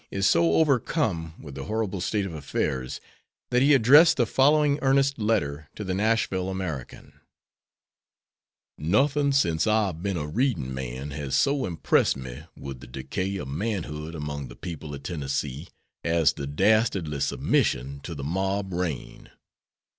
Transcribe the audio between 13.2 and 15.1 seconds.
of manhood among the people of